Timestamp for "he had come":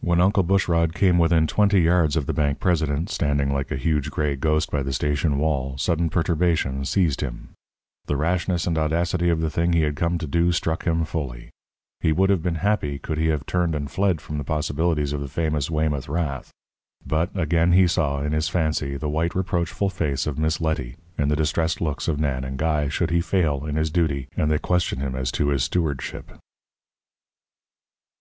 9.72-10.18